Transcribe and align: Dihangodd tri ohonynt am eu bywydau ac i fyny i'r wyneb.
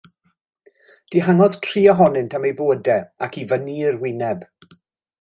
Dihangodd 1.15 1.59
tri 1.67 1.85
ohonynt 1.95 2.35
am 2.39 2.49
eu 2.51 2.57
bywydau 2.63 3.07
ac 3.27 3.41
i 3.43 3.47
fyny 3.55 3.73
i'r 3.87 4.05
wyneb. 4.07 4.51